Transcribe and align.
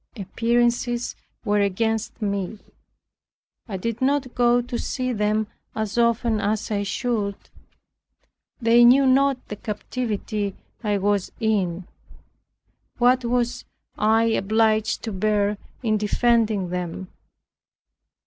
Appearances 0.17 1.15
were 1.45 1.59
against 1.59 2.19
me. 2.23 2.57
I 3.67 3.77
did 3.77 4.01
not 4.01 4.33
go 4.33 4.59
to 4.59 4.79
see 4.79 5.13
them 5.13 5.45
as 5.75 5.95
often 5.95 6.39
as 6.41 6.71
I 6.71 6.81
should. 6.81 7.35
They 8.59 8.83
knew 8.83 9.05
not 9.05 9.47
the 9.47 9.55
captivity 9.57 10.55
I 10.83 10.97
was 10.97 11.31
in; 11.39 11.85
what 12.97 13.23
I 13.23 13.27
was 13.27 13.63
obliged 13.99 15.03
to 15.03 15.11
bear 15.11 15.59
in 15.83 15.97
defending 15.99 16.69
them. 16.69 17.09